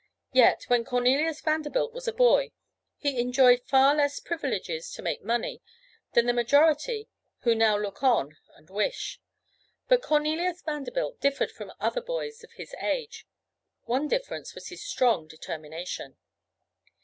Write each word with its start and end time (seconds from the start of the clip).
Yet, 0.33 0.63
when 0.67 0.83
Cornelius 0.83 1.41
Vanderbilt 1.41 1.93
was 1.93 2.07
a 2.07 2.11
boy, 2.11 2.53
he 2.97 3.19
enjoyed 3.21 3.61
far 3.67 3.93
less 3.95 4.19
privileges 4.19 4.91
to 4.93 5.03
make 5.03 5.21
money 5.23 5.61
than 6.13 6.25
the 6.25 6.33
majority 6.33 7.07
who 7.41 7.53
now 7.53 7.77
look 7.77 8.01
on 8.01 8.35
and 8.55 8.67
wish; 8.67 9.21
but 9.87 10.01
Cornelius 10.01 10.63
Vanderbilt 10.63 11.21
differed 11.21 11.51
from 11.51 11.71
other 11.79 12.01
boys 12.01 12.43
of 12.43 12.53
his 12.53 12.73
age. 12.81 13.27
One 13.83 14.07
difference 14.07 14.55
was 14.55 14.69
his 14.69 14.83
strong 14.83 15.27
determination. 15.27 16.17